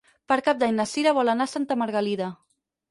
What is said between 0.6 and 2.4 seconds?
d'Any na Cira vol anar a Santa Margalida.